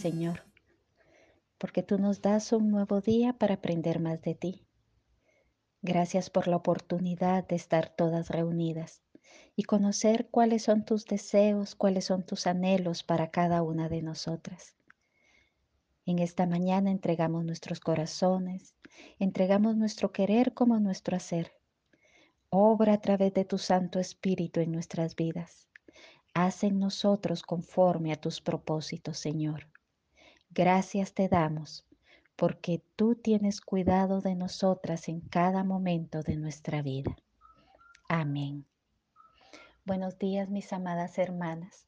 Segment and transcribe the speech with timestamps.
[0.00, 0.44] Señor,
[1.58, 4.66] porque tú nos das un nuevo día para aprender más de ti.
[5.82, 9.02] Gracias por la oportunidad de estar todas reunidas
[9.56, 14.74] y conocer cuáles son tus deseos, cuáles son tus anhelos para cada una de nosotras.
[16.06, 18.74] En esta mañana entregamos nuestros corazones,
[19.18, 21.52] entregamos nuestro querer como nuestro hacer.
[22.48, 25.68] Obra a través de tu Santo Espíritu en nuestras vidas.
[26.32, 29.68] Haz en nosotros conforme a tus propósitos, Señor.
[30.50, 31.86] Gracias te damos
[32.34, 37.16] porque tú tienes cuidado de nosotras en cada momento de nuestra vida.
[38.08, 38.66] Amén.
[39.84, 41.86] Buenos días, mis amadas hermanas.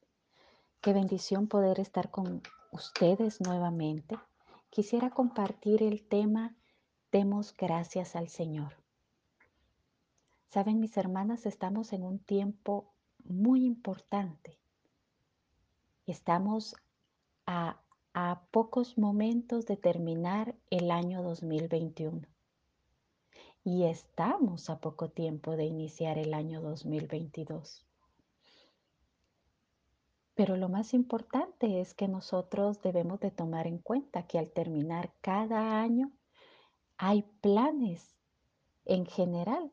[0.81, 4.17] Qué bendición poder estar con ustedes nuevamente.
[4.71, 6.55] Quisiera compartir el tema
[7.11, 8.75] Demos gracias al Señor.
[10.49, 12.93] Saben, mis hermanas, estamos en un tiempo
[13.25, 14.59] muy importante.
[16.07, 16.75] Estamos
[17.47, 17.82] a,
[18.15, 22.21] a pocos momentos de terminar el año 2021
[23.65, 27.87] y estamos a poco tiempo de iniciar el año 2022.
[30.35, 35.13] Pero lo más importante es que nosotros debemos de tomar en cuenta que al terminar
[35.21, 36.13] cada año
[36.99, 38.17] hay planes
[38.85, 39.73] en general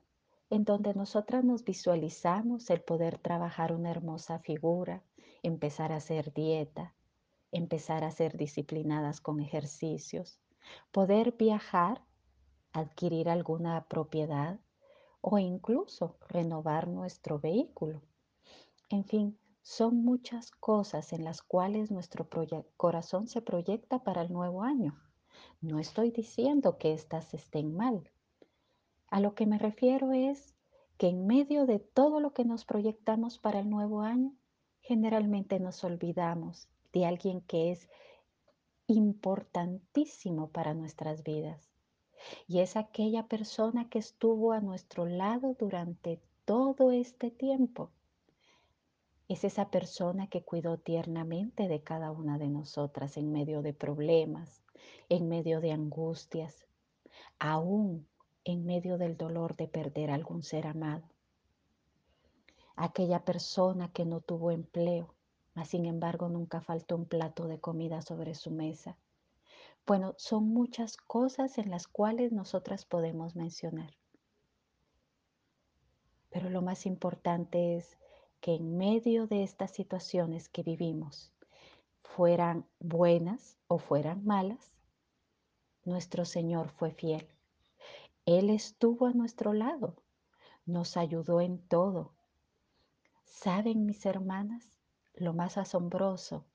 [0.50, 5.04] en donde nosotras nos visualizamos el poder trabajar una hermosa figura,
[5.44, 6.96] empezar a hacer dieta,
[7.52, 10.40] empezar a ser disciplinadas con ejercicios,
[10.92, 12.04] poder viajar,
[12.72, 14.60] adquirir alguna propiedad
[15.22, 18.02] o incluso renovar nuestro vehículo.
[18.90, 22.28] En fin, son muchas cosas en las cuales nuestro
[22.78, 24.98] corazón se proyecta para el nuevo año.
[25.62, 28.10] No estoy diciendo que éstas estén mal,
[29.12, 30.54] a lo que me refiero es
[30.98, 34.36] que en medio de todo lo que nos proyectamos para el nuevo año,
[34.82, 37.90] generalmente nos olvidamos de alguien que es
[38.88, 41.70] importantísimo para nuestras vidas.
[42.48, 47.92] Y es aquella persona que estuvo a nuestro lado durante todo este tiempo.
[49.28, 54.64] Es esa persona que cuidó tiernamente de cada una de nosotras en medio de problemas,
[55.08, 56.66] en medio de angustias,
[57.38, 58.08] aún
[58.44, 61.08] en medio del dolor de perder algún ser amado.
[62.76, 65.14] Aquella persona que no tuvo empleo,
[65.54, 68.98] mas sin embargo nunca faltó un plato de comida sobre su mesa.
[69.86, 73.92] Bueno, son muchas cosas en las cuales nosotras podemos mencionar.
[76.30, 77.98] Pero lo más importante es
[78.40, 81.34] que en medio de estas situaciones que vivimos,
[82.04, 84.72] fueran buenas o fueran malas,
[85.86, 87.28] nuestro Señor fue fiel.
[88.26, 89.96] Él estuvo a nuestro lado,
[90.66, 92.14] nos ayudó en todo.
[93.24, 94.79] ¿Saben mis hermanas?
[95.20, 96.46] Lo más asombroso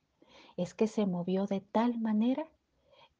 [0.56, 2.48] es que se movió de tal manera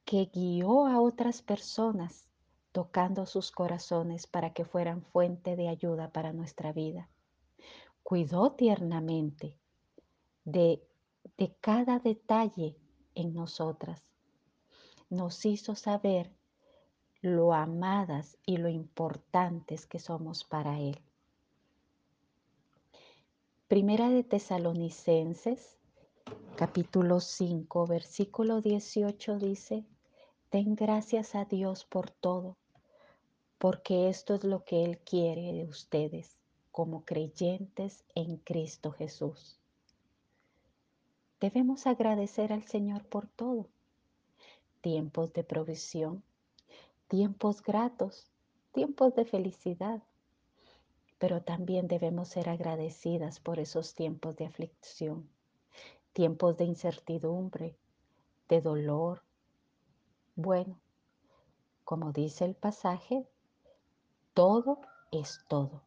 [0.03, 2.27] que guió a otras personas
[2.71, 7.09] tocando sus corazones para que fueran fuente de ayuda para nuestra vida.
[8.01, 9.57] Cuidó tiernamente
[10.45, 10.83] de,
[11.37, 12.75] de cada detalle
[13.13, 14.01] en nosotras.
[15.09, 16.31] Nos hizo saber
[17.21, 20.99] lo amadas y lo importantes que somos para Él.
[23.67, 25.79] Primera de Tesalonicenses,
[26.55, 29.83] capítulo 5, versículo 18 dice,
[30.51, 32.57] Den gracias a Dios por todo,
[33.57, 36.37] porque esto es lo que Él quiere de ustedes
[36.71, 39.59] como creyentes en Cristo Jesús.
[41.39, 43.67] Debemos agradecer al Señor por todo.
[44.81, 46.21] Tiempos de provisión,
[47.07, 48.29] tiempos gratos,
[48.73, 50.03] tiempos de felicidad,
[51.25, 55.27] pero también debemos ser agradecidas por esos tiempos de aflicción,
[56.13, 57.75] tiempos de incertidumbre,
[58.47, 59.23] de dolor.
[60.35, 60.79] Bueno,
[61.83, 63.27] como dice el pasaje,
[64.35, 64.81] todo
[65.11, 65.81] es todo.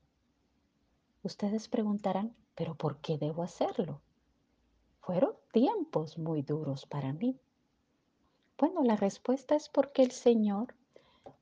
[1.22, 4.00] Ustedes preguntarán, pero ¿por qué debo hacerlo?
[5.02, 7.38] Fueron tiempos muy duros para mí.
[8.58, 10.74] Bueno, la respuesta es porque el Señor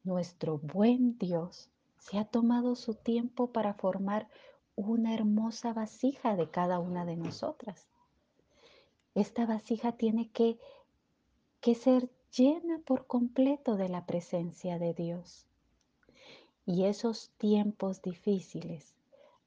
[0.05, 1.71] nuestro buen Dios
[2.09, 4.29] se ha tomado su tiempo para formar
[4.77, 7.89] una hermosa vasija de cada una de nosotras.
[9.17, 10.57] Esta vasija tiene que,
[11.61, 15.47] que ser llena por completo de la presencia de Dios.
[16.65, 18.95] Y esos tiempos difíciles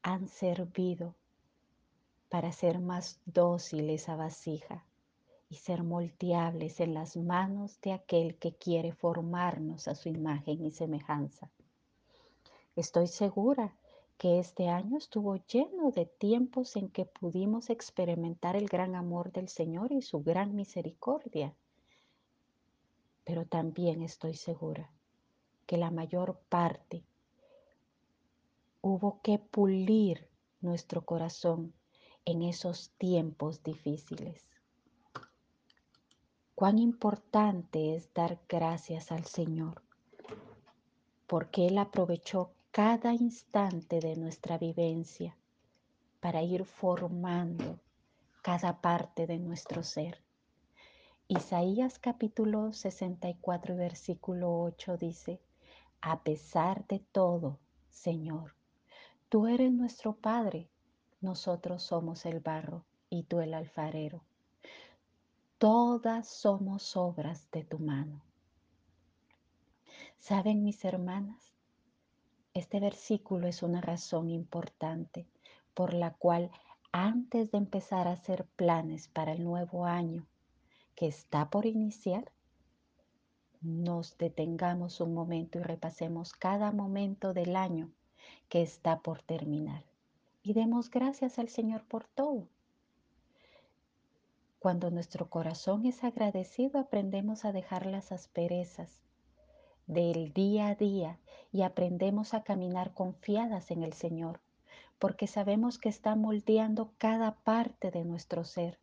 [0.01, 1.15] han servido
[2.27, 4.83] para ser más dócil esa vasija
[5.50, 10.71] y ser moldeables en las manos de aquel que quiere formarnos a su imagen y
[10.71, 11.50] semejanza.
[12.79, 13.75] Estoy segura
[14.17, 19.49] que este año estuvo lleno de tiempos en que pudimos experimentar el gran amor del
[19.49, 21.53] Señor y su gran misericordia.
[23.25, 24.89] Pero también estoy segura
[25.65, 27.03] que la mayor parte
[28.79, 30.29] hubo que pulir
[30.61, 31.73] nuestro corazón
[32.23, 34.47] en esos tiempos difíciles.
[36.55, 39.81] Cuán importante es dar gracias al Señor,
[41.27, 45.36] porque Él aprovechó cada instante de nuestra vivencia
[46.19, 47.80] para ir formando
[48.44, 50.21] cada parte de nuestro ser.
[51.27, 55.42] Isaías capítulo 64 versículo 8 dice,
[56.01, 57.57] a pesar de todo,
[57.89, 58.54] Señor,
[59.30, 60.69] tú eres nuestro Padre,
[61.21, 64.21] nosotros somos el barro y tú el alfarero.
[65.57, 68.21] Todas somos obras de tu mano.
[70.19, 71.58] ¿Saben mis hermanas?
[72.59, 75.25] Este versículo es una razón importante
[75.73, 76.51] por la cual
[76.91, 80.27] antes de empezar a hacer planes para el nuevo año
[80.94, 82.33] que está por iniciar,
[83.61, 87.94] nos detengamos un momento y repasemos cada momento del año
[88.50, 89.85] que está por terminar.
[90.44, 92.50] Y demos gracias al Señor por todo.
[94.59, 99.08] Cuando nuestro corazón es agradecido, aprendemos a dejar las asperezas
[99.89, 101.18] del día a día
[101.51, 104.39] y aprendemos a caminar confiadas en el Señor,
[105.00, 108.77] porque sabemos que está moldeando cada parte de nuestro ser.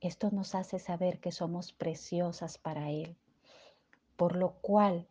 [0.00, 3.16] Esto nos hace saber que somos preciosas para Él,
[4.16, 5.06] por lo cual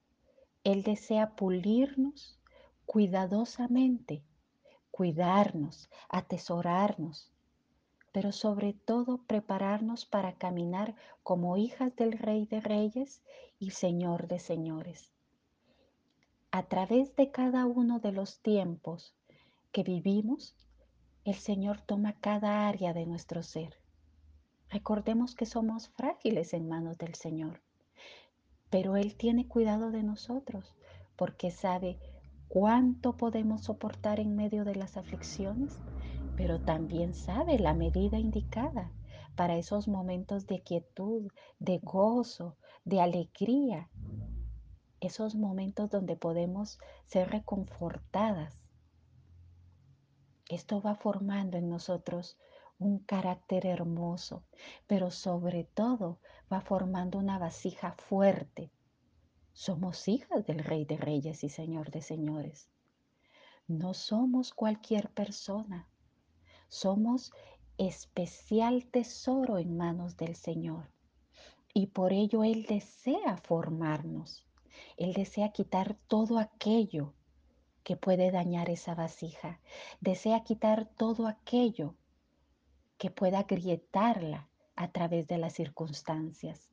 [0.64, 2.40] Él desea pulirnos
[2.88, 4.24] cuidadosamente,
[4.90, 7.31] cuidarnos, atesorarnos,
[8.12, 13.22] pero sobre todo prepararnos para caminar como hijas del Rey de Reyes
[13.60, 15.12] y Señor de Señores.
[16.52, 19.16] A través de cada uno de los tiempos
[19.72, 20.56] que vivimos,
[21.24, 23.78] el Señor toma cada área de nuestro ser.
[24.70, 27.62] Recordemos que somos frágiles en manos del Señor,
[28.70, 30.74] pero Él tiene cuidado de nosotros
[31.16, 32.00] porque sabe
[32.48, 35.78] cuánto podemos soportar en medio de las aflicciones
[36.36, 38.92] pero también sabe la medida indicada
[39.36, 43.90] para esos momentos de quietud, de gozo, de alegría,
[45.00, 48.62] esos momentos donde podemos ser reconfortadas.
[50.50, 52.38] Esto va formando en nosotros
[52.78, 54.44] un carácter hermoso,
[54.88, 56.20] pero sobre todo
[56.52, 58.72] va formando una vasija fuerte.
[59.54, 62.70] Somos hijas del Rey de Reyes y Señor de Señores.
[63.68, 65.88] No somos cualquier persona.
[66.72, 67.34] Somos
[67.78, 70.90] especial tesoro en manos del Señor.
[71.74, 74.48] Y por ello Él desea formarnos.
[74.96, 77.14] Él desea quitar todo aquello
[77.84, 79.60] que puede dañar esa vasija.
[80.00, 81.96] Desea quitar todo aquello
[82.98, 84.48] que pueda agrietarla
[84.78, 86.70] a través de las circunstancias.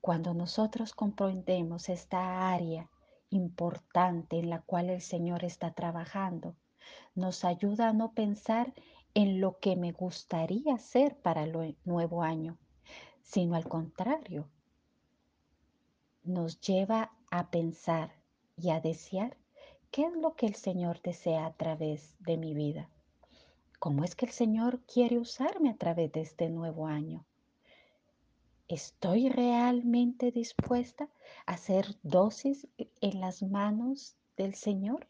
[0.00, 2.88] Cuando nosotros comprendemos esta área
[3.28, 6.56] importante en la cual el Señor está trabajando,
[7.14, 8.74] nos ayuda a no pensar
[9.14, 12.58] en lo que me gustaría hacer para el nuevo año,
[13.22, 14.48] sino al contrario,
[16.22, 18.12] nos lleva a pensar
[18.56, 19.36] y a desear
[19.90, 22.88] qué es lo que el Señor desea a través de mi vida.
[23.78, 27.24] ¿Cómo es que el Señor quiere usarme a través de este nuevo año?
[28.66, 31.08] ¿Estoy realmente dispuesta
[31.46, 32.68] a hacer dosis
[33.00, 35.06] en las manos del Señor?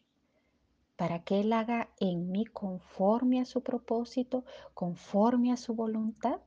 [0.99, 6.41] Para que Él haga en mí conforme a su propósito, conforme a su voluntad.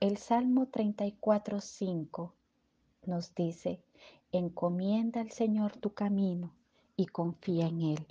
[0.00, 2.32] El Salmo 34.5
[3.06, 3.80] nos dice,
[4.32, 6.52] encomienda al Señor tu camino
[6.94, 8.06] y confía en Él,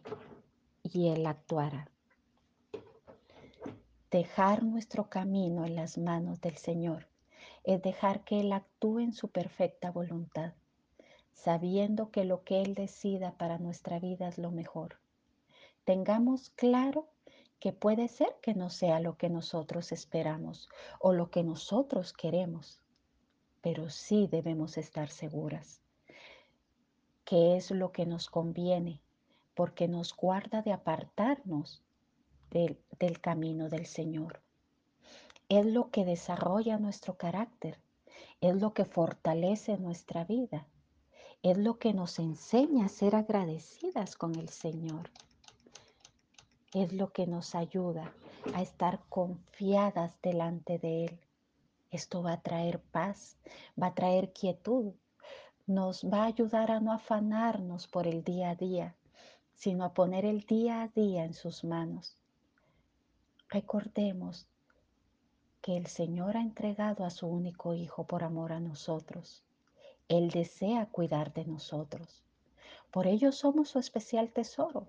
[0.81, 1.87] y Él actuará.
[4.09, 7.05] Dejar nuestro camino en las manos del Señor
[7.63, 10.53] es dejar que Él actúe en su perfecta voluntad
[11.33, 14.99] sabiendo que lo que Él decida para nuestra vida es lo mejor.
[15.83, 17.07] Tengamos claro
[17.59, 22.79] que puede ser que no sea lo que nosotros esperamos o lo que nosotros queremos,
[23.61, 25.83] pero sí debemos estar seguras
[27.25, 29.01] que es lo que nos conviene,
[29.55, 31.81] porque nos guarda de apartarnos
[32.51, 34.41] del, del camino del Señor.
[35.49, 37.79] Es lo que desarrolla nuestro carácter,
[38.41, 40.67] es lo que fortalece nuestra vida
[41.43, 45.11] es lo que nos enseña a ser agradecidas con el Señor.
[46.73, 48.13] Es lo que nos ayuda
[48.53, 51.19] a estar confiadas delante de Él.
[51.91, 53.37] Esto va a traer paz,
[53.79, 54.93] va a traer quietud.
[55.65, 58.95] nos va a ayudar a no afanarnos por el día a día,
[59.53, 62.17] sino a poner el día a día en sus manos.
[63.49, 64.47] Recordemos
[65.61, 69.43] que el Señor ha entregado a su único Hijo por amor a nosotros.
[70.17, 72.23] Él desea cuidar de nosotros.
[72.91, 74.87] Por ello somos su especial tesoro.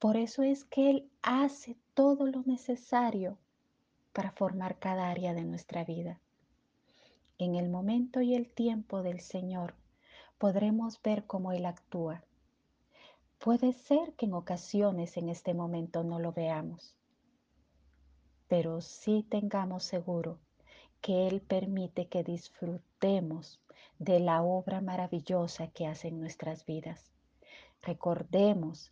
[0.00, 3.38] Por eso es que Él hace todo lo necesario
[4.12, 6.18] para formar cada área de nuestra vida.
[7.38, 9.76] En el momento y el tiempo del Señor
[10.38, 12.24] podremos ver cómo Él actúa.
[13.38, 16.96] Puede ser que en ocasiones en este momento no lo veamos,
[18.48, 20.40] pero sí tengamos seguro
[21.04, 23.60] que Él permite que disfrutemos
[23.98, 27.12] de la obra maravillosa que hace en nuestras vidas.
[27.82, 28.90] Recordemos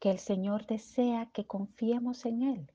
[0.00, 2.70] que el Señor desea que confiemos en Él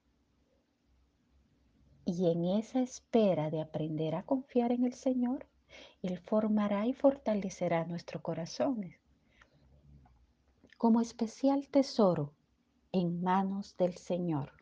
[2.05, 5.45] y en esa espera de aprender a confiar en el Señor,
[6.01, 8.95] Él formará y fortalecerá nuestros corazones
[10.77, 12.31] como especial tesoro
[12.93, 14.56] en manos del Señor.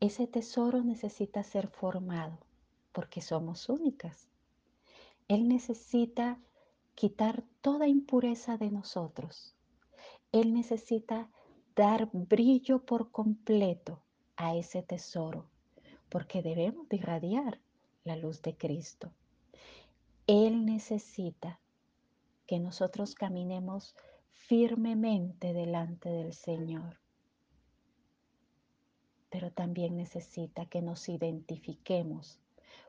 [0.00, 2.38] Ese tesoro necesita ser formado
[2.92, 4.28] porque somos únicas.
[5.28, 6.40] Él necesita
[6.94, 9.54] quitar toda impureza de nosotros.
[10.32, 11.30] Él necesita
[11.76, 14.02] dar brillo por completo
[14.36, 15.46] a ese tesoro,
[16.08, 17.60] porque debemos de irradiar
[18.04, 19.12] la luz de Cristo.
[20.26, 21.60] Él necesita
[22.46, 23.94] que nosotros caminemos
[24.30, 26.98] firmemente delante del Señor,
[29.30, 32.40] pero también necesita que nos identifiquemos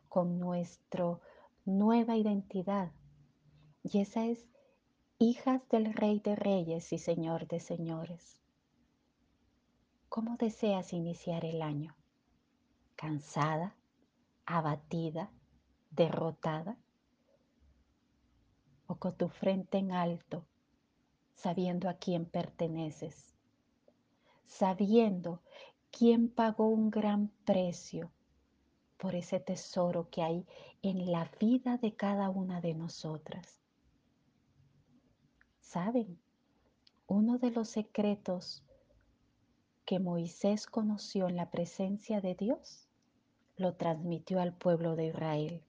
[0.10, 1.20] con nuestra
[1.66, 2.92] nueva identidad.
[3.84, 4.48] Y esa es
[5.20, 8.42] hijas del Rey de Reyes y Señor de Señores.
[10.10, 11.96] ¿Cómo deseas iniciar el año?
[12.96, 13.78] ¿Cansada?
[14.46, 15.32] ¿Abatida?
[15.92, 16.78] ¿Derrotada?
[18.88, 20.46] ¿O con tu frente en alto,
[21.34, 23.34] sabiendo a quién perteneces?
[24.48, 25.42] Sabiendo
[25.92, 28.12] quién pagó un gran precio
[28.98, 30.46] por ese tesoro que hay
[30.82, 33.60] en la vida de cada una de nosotras.
[35.60, 36.20] ¿Saben?
[37.08, 38.64] Uno de los secretos
[39.86, 42.88] que Moisés conoció en la presencia de Dios,
[43.58, 45.64] lo transmitió al pueblo de Israel.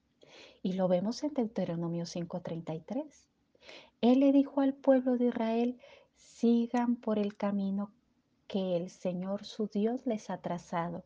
[0.63, 3.29] Y lo vemos en Deuteronomio 5:33.
[4.01, 5.79] Él le dijo al pueblo de Israel,
[6.15, 7.93] sigan por el camino
[8.53, 11.05] que el Señor su Dios les ha trazado,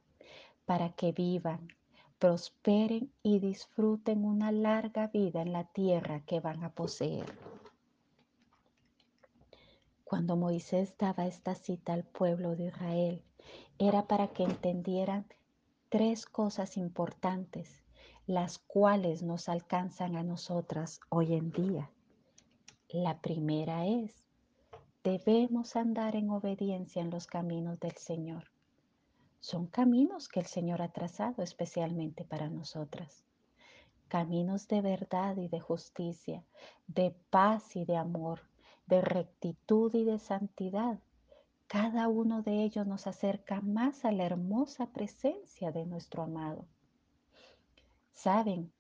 [0.65, 1.69] para que vivan,
[2.19, 7.33] prosperen y disfruten una larga vida en la tierra que van a poseer.
[10.03, 13.23] Cuando Moisés daba esta cita al pueblo de Israel,
[13.79, 15.25] era para que entendieran
[15.89, 17.85] tres cosas importantes,
[18.27, 21.93] las cuales nos alcanzan a nosotras hoy en día.
[22.89, 24.26] La primera es,
[25.07, 28.51] debemos andar en obediencia en los caminos del Señor.
[29.39, 33.23] Son caminos que el Señor ha trazado especialmente para nosotras.
[34.09, 36.45] Caminos de verdad y de justicia,
[36.89, 38.41] de paz y de amor,
[38.87, 40.99] de rectitud y de santidad.
[41.69, 46.67] Cada uno de ellos nos acerca más a la hermosa presencia de nuestro amado.
[48.13, 48.73] Saben,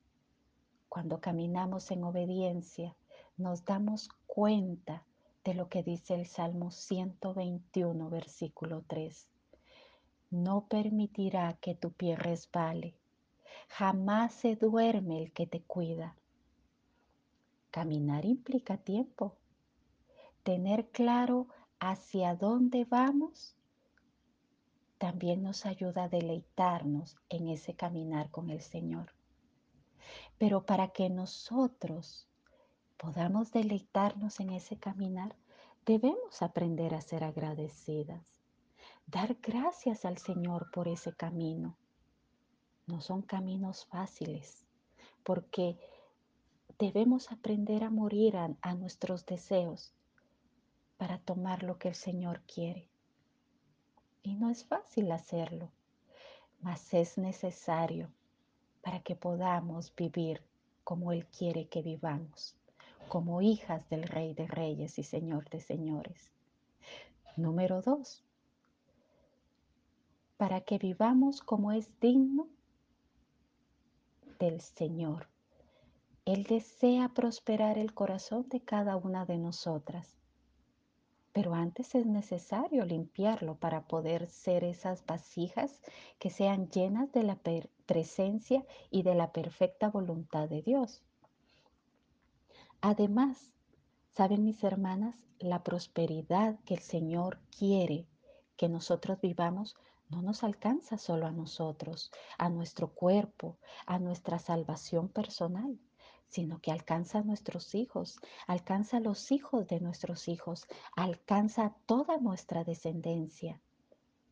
[0.88, 2.96] cuando caminamos en obediencia,
[3.36, 5.04] nos damos cuenta
[5.46, 9.28] de lo que dice el Salmo 121, versículo 3.
[10.30, 12.96] No permitirá que tu pie resbale,
[13.68, 16.16] jamás se duerme el que te cuida.
[17.70, 19.36] Caminar implica tiempo,
[20.42, 21.46] tener claro
[21.78, 23.54] hacia dónde vamos
[24.98, 29.12] también nos ayuda a deleitarnos en ese caminar con el Señor.
[30.38, 32.25] Pero para que nosotros
[32.96, 35.36] podamos deleitarnos en ese caminar,
[35.84, 38.22] debemos aprender a ser agradecidas,
[39.06, 41.76] dar gracias al Señor por ese camino.
[42.86, 44.64] No son caminos fáciles,
[45.22, 45.78] porque
[46.78, 49.94] debemos aprender a morir a, nuestros deseos
[50.96, 52.88] para tomar lo que el Señor quiere.
[54.22, 55.70] Y no es fácil hacerlo,
[56.60, 58.10] mas es necesario
[58.82, 60.42] para que podamos vivir
[60.84, 62.56] como Él quiere que vivamos,
[63.08, 66.32] como hijas del Rey de Reyes y Señor de Señores.
[67.36, 68.24] Número dos,
[70.36, 72.48] para que vivamos como es digno
[74.38, 75.28] del Señor.
[76.24, 80.16] Él desea prosperar el corazón de cada una de nosotras
[81.36, 85.82] pero antes es necesario limpiarlo para poder ser esas vasijas
[86.18, 87.38] que sean llenas de la
[87.84, 91.02] presencia y de la perfecta voluntad de Dios.
[92.88, 93.50] Además,
[94.12, 98.06] saben mis hermanas, la prosperidad que el Señor quiere
[98.56, 99.74] que nosotros vivamos
[100.08, 105.80] no nos alcanza solo a nosotros, a nuestro cuerpo, a nuestra salvación personal,
[106.28, 111.76] sino que alcanza a nuestros hijos, alcanza a los hijos de nuestros hijos, alcanza a
[111.86, 113.60] toda nuestra descendencia.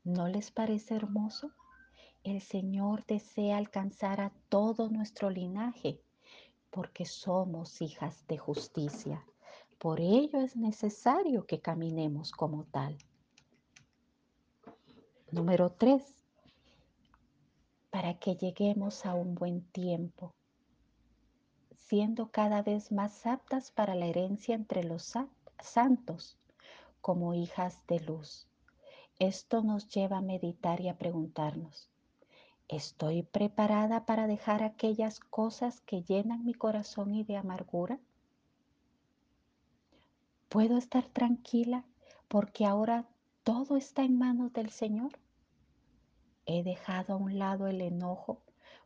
[0.05, 1.51] ¿No les parece hermoso?
[2.23, 6.05] El Señor desea alcanzar a todo nuestro linaje
[6.75, 9.25] porque somos hijas de justicia.
[9.79, 12.99] Por ello es necesario que caminemos como tal.
[15.31, 16.03] Número tres,
[17.91, 20.35] para que lleguemos a un buen tiempo,
[21.77, 25.13] siendo cada vez más aptas para la herencia entre los
[25.61, 26.37] santos
[27.01, 28.49] como hijas de luz.
[29.21, 31.89] Esto nos lleva a meditar y a preguntarnos,
[32.69, 37.99] ¿estoy preparada para dejar aquellas cosas que llenan mi corazón y de amargura?
[40.49, 41.85] ¿Puedo estar tranquila
[42.29, 43.07] porque ahora
[43.43, 45.19] todo está en manos del Señor?
[46.47, 48.41] He dejado a un lado el enojo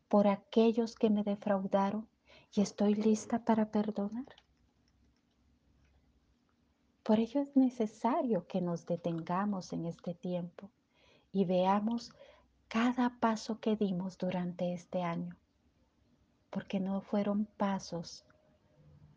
[0.09, 2.09] por aquellos que me defraudaron
[2.55, 4.27] y estoy lista para perdonar.
[7.03, 10.71] Por ello es necesario que nos detengamos en este tiempo
[11.33, 12.13] y veamos
[12.69, 15.35] cada paso que dimos durante este año,
[16.51, 18.27] porque no fueron pasos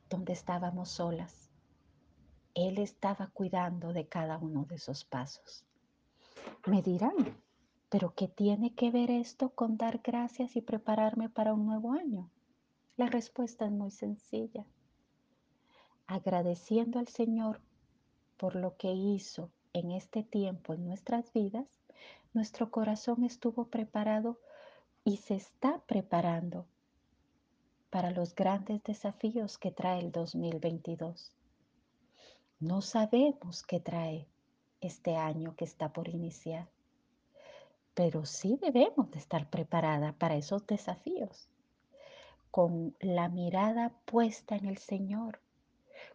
[0.09, 1.49] donde estábamos solas.
[2.53, 5.65] Él estaba cuidando de cada uno de esos pasos.
[6.65, 7.41] Me dirán,
[7.89, 12.31] pero ¿qué tiene que ver esto con dar gracias y prepararme para un nuevo año?
[12.95, 14.65] La respuesta es muy sencilla.
[16.07, 17.61] Agradeciendo al Señor
[18.37, 21.65] por lo que hizo en este tiempo en nuestras vidas,
[22.33, 24.39] nuestro corazón estuvo preparado
[25.03, 26.65] y se está preparando
[27.89, 31.31] para los grandes desafíos que trae el 2022.
[32.59, 34.27] No sabemos qué trae
[34.79, 36.69] este año que está por iniciar,
[37.93, 41.49] pero sí debemos de estar preparada para esos desafíos,
[42.49, 45.39] con la mirada puesta en el Señor,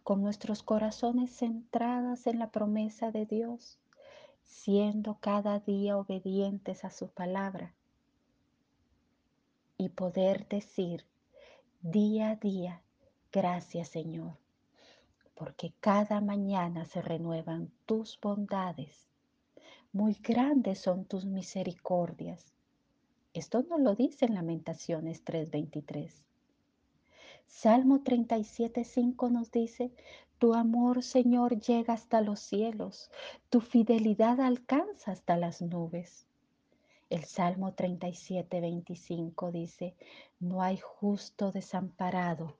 [0.07, 3.77] con nuestros corazones centradas en la promesa de Dios,
[4.41, 7.73] siendo cada día obedientes a su palabra
[9.77, 11.03] y poder decir
[11.81, 12.81] día a día,
[13.33, 14.37] gracias Señor,
[15.35, 19.09] porque cada mañana se renuevan tus bondades,
[19.91, 22.53] muy grandes son tus misericordias.
[23.33, 26.23] Esto no lo dice en Lamentaciones 3:23.
[27.47, 29.91] Salmo 37.5 nos dice,
[30.37, 33.09] tu amor, Señor, llega hasta los cielos,
[33.49, 36.27] tu fidelidad alcanza hasta las nubes.
[37.09, 39.95] El Salmo 37.25 dice,
[40.39, 42.57] no hay justo desamparado,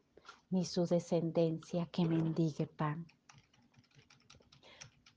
[0.49, 3.05] ni su descendencia que mendigue pan.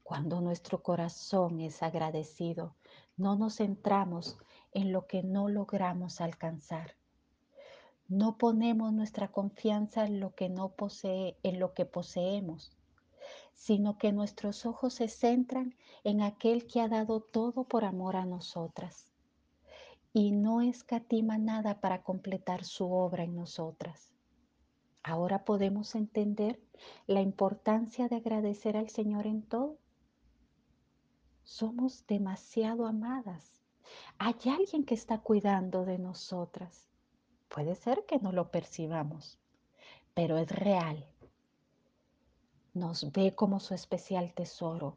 [0.02, 2.74] Cuando nuestro corazón es agradecido,
[3.16, 4.36] no nos centramos
[4.72, 6.99] en lo que no logramos alcanzar
[8.10, 12.76] no ponemos nuestra confianza en lo que no posee, en lo que poseemos,
[13.54, 18.26] sino que nuestros ojos se centran en aquel que ha dado todo por amor a
[18.26, 19.12] nosotras
[20.12, 24.10] y no escatima nada para completar su obra en nosotras.
[25.04, 26.60] Ahora podemos entender
[27.06, 29.78] la importancia de agradecer al Señor en todo.
[31.44, 33.62] Somos demasiado amadas.
[34.18, 36.89] Hay alguien que está cuidando de nosotras.
[37.50, 39.36] Puede ser que no lo percibamos,
[40.14, 41.04] pero es real.
[42.74, 44.96] Nos ve como su especial tesoro.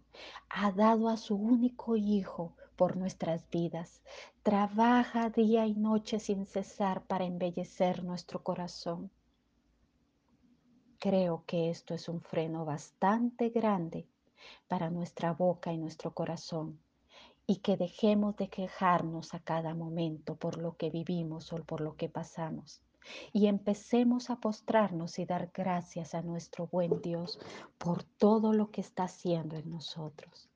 [0.49, 4.03] Ha dado a su único hijo por nuestras vidas.
[4.43, 9.09] Trabaja día y noche sin cesar para embellecer nuestro corazón.
[10.99, 14.07] Creo que esto es un freno bastante grande
[14.67, 16.79] para nuestra boca y nuestro corazón
[17.45, 21.95] y que dejemos de quejarnos a cada momento por lo que vivimos o por lo
[21.95, 22.81] que pasamos.
[23.33, 27.37] Y empecemos a postrarnos y dar gracias a nuestro buen Dios
[27.77, 30.49] por todo lo que está haciendo en nosotros.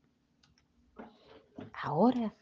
[1.73, 2.33] Ahora,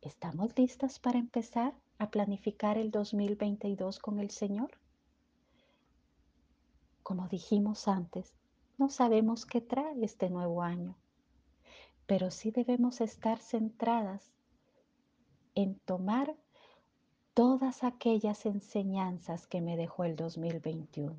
[0.00, 4.72] ¿estamos listas para empezar a planificar el 2022 con el Señor?
[7.04, 8.34] Como dijimos antes,
[8.78, 10.96] no sabemos qué trae este nuevo año
[12.06, 14.32] pero sí debemos estar centradas
[15.54, 16.36] en tomar
[17.32, 21.16] todas aquellas enseñanzas que me dejó el 2021.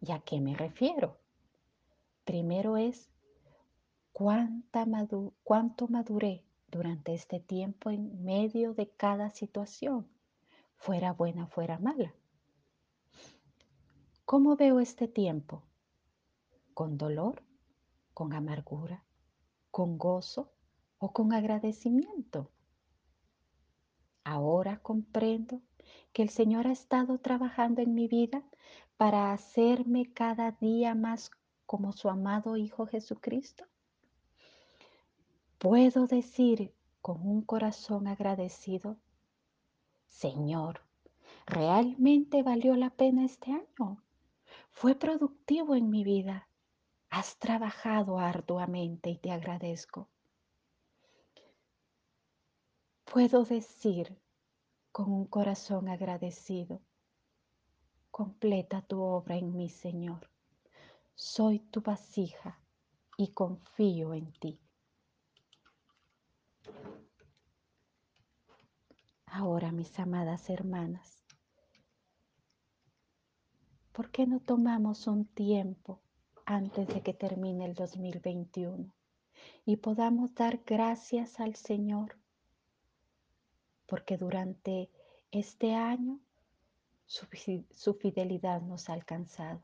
[0.00, 1.18] ¿Y a qué me refiero?
[2.24, 3.10] Primero es
[4.12, 10.08] cuánto maduré durante este tiempo en medio de cada situación,
[10.76, 12.14] fuera buena, fuera mala.
[14.24, 15.64] ¿Cómo veo este tiempo?
[16.72, 17.42] ¿Con dolor?
[18.14, 19.04] ¿Con amargura?
[19.70, 20.52] ¿Con gozo?
[20.98, 22.50] ¿O con agradecimiento?
[24.24, 25.60] Ahora comprendo
[26.12, 28.42] que el Señor ha estado trabajando en mi vida
[28.96, 31.30] para hacerme cada día más
[31.66, 33.64] como su amado Hijo Jesucristo.
[35.58, 38.96] Puedo decir con un corazón agradecido,
[40.08, 40.82] Señor,
[41.46, 44.02] ¿realmente valió la pena este año?
[44.70, 46.49] Fue productivo en mi vida.
[47.10, 50.08] Has trabajado arduamente y te agradezco.
[53.04, 54.16] Puedo decir
[54.92, 56.80] con un corazón agradecido,
[58.12, 60.30] completa tu obra en mí, Señor.
[61.16, 62.60] Soy tu vasija
[63.16, 64.60] y confío en ti.
[69.26, 71.24] Ahora, mis amadas hermanas,
[73.90, 76.00] ¿por qué no tomamos un tiempo
[76.46, 78.92] antes de que termine el 2021
[79.64, 82.16] y podamos dar gracias al Señor?
[83.86, 84.90] Porque durante
[85.30, 86.20] este año
[87.06, 87.26] su,
[87.70, 89.62] su fidelidad nos ha alcanzado,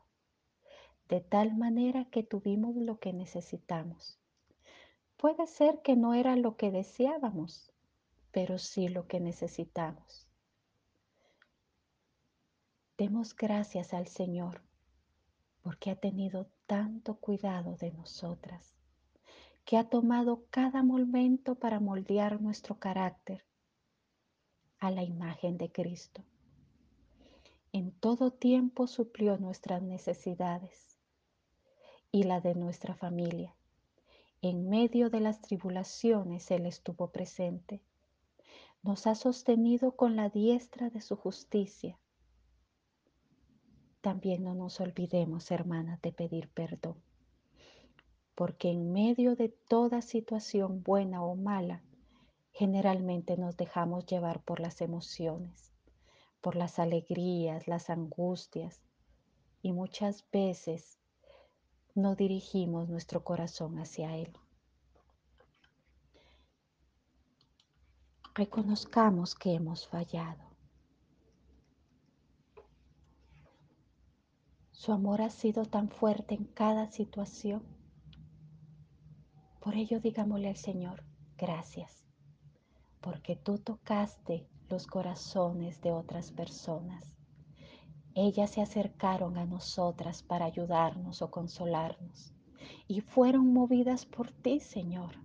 [1.09, 4.19] de tal manera que tuvimos lo que necesitamos.
[5.15, 7.71] Puede ser que no era lo que deseábamos,
[8.31, 10.27] pero sí lo que necesitamos.
[12.97, 14.61] Demos gracias al Señor
[15.67, 18.75] porque ha tenido tanto cuidado de nosotras,
[19.65, 23.43] que ha tomado cada momento para moldear nuestro carácter
[24.79, 26.23] a la imagen de Cristo.
[27.73, 30.99] En todo tiempo suplió nuestras necesidades
[32.11, 33.55] y la de nuestra familia.
[34.41, 37.81] En medio de las tribulaciones Él estuvo presente
[38.83, 41.99] nos ha sostenido con la diestra de su justicia.
[44.07, 46.95] También no nos olvidemos, hermanas, de pedir perdón,
[48.35, 51.83] porque en medio de toda situación buena o mala,
[52.53, 55.73] generalmente nos dejamos llevar por las emociones,
[56.39, 58.81] por las alegrías, las angustias,
[59.61, 60.97] y muchas veces
[61.93, 64.31] no dirigimos nuestro corazón hacia Él.
[68.35, 70.46] reconozcamos que hemos fallado.
[74.77, 77.63] Su amor ha sido tan fuerte en cada situación.
[79.59, 81.03] Por ello digámosle al Señor,
[81.35, 82.05] gracias,
[83.01, 87.17] porque tú tocaste los corazones de otras personas.
[88.13, 92.35] Ellas se acercaron a nosotras para ayudarnos o consolarnos
[92.87, 95.15] y fueron movidas por ti, Señor.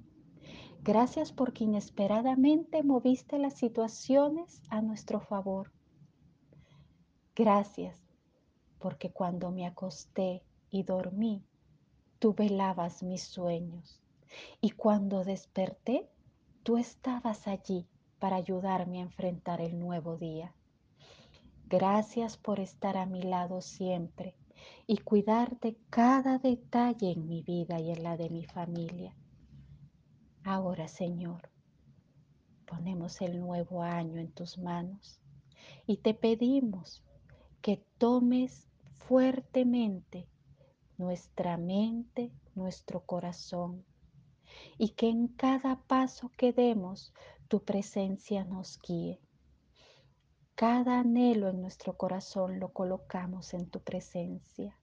[0.83, 5.71] Gracias porque inesperadamente moviste las situaciones a nuestro favor.
[7.37, 8.02] Gracias
[8.83, 11.45] porque cuando me acosté y dormí,
[12.19, 14.01] tú velabas mis sueños.
[14.61, 16.11] Y cuando desperté,
[16.65, 17.87] tú estabas allí
[18.19, 20.53] para ayudarme a enfrentar el nuevo día.
[21.67, 24.35] Gracias por estar a mi lado siempre
[24.89, 29.15] y cuidar de cada detalle en mi vida y en la de mi familia.
[30.43, 31.51] Ahora, Señor,
[32.67, 35.21] ponemos el nuevo año en tus manos
[35.87, 37.05] y te pedimos
[37.61, 38.72] que tomes
[39.09, 40.29] fuertemente
[40.97, 43.85] nuestra mente, nuestro corazón
[44.79, 47.13] y que en cada paso que demos
[47.49, 49.21] tu presencia nos guíe.
[50.55, 54.79] Cada anhelo en nuestro corazón lo colocamos en tu presencia.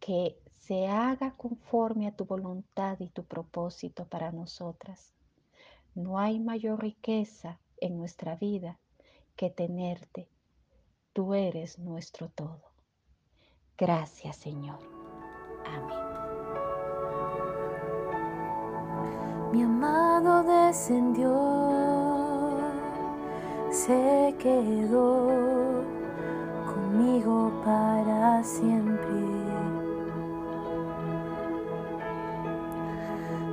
[0.00, 5.14] Que se haga conforme a tu voluntad y tu propósito para nosotras.
[5.94, 8.78] No hay mayor riqueza en nuestra vida
[9.36, 10.28] que tenerte.
[11.18, 12.62] Tú eres nuestro todo.
[13.76, 14.78] Gracias Señor.
[15.66, 15.98] Amén.
[19.50, 21.34] Mi amado descendió,
[23.72, 25.82] se quedó
[26.72, 29.08] conmigo para siempre.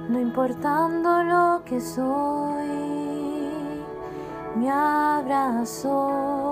[0.07, 2.67] no importando lo que soy,
[4.55, 6.44] me abrazó,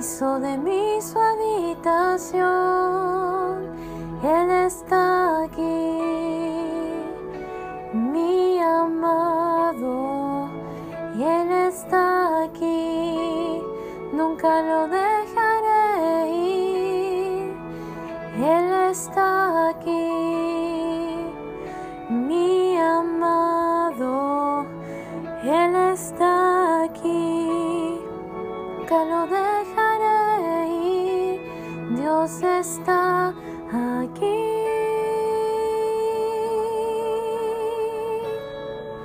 [0.00, 2.40] de mí su habitación,
[4.24, 5.98] Él está aquí,
[7.92, 10.48] mi amado,
[11.16, 13.60] Él está aquí,
[14.14, 14.99] nunca lo dejaré